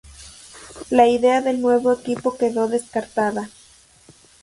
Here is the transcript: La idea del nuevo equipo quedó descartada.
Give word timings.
La 0.89 1.05
idea 1.07 1.41
del 1.43 1.61
nuevo 1.61 1.91
equipo 1.93 2.35
quedó 2.35 2.67
descartada. 2.67 3.51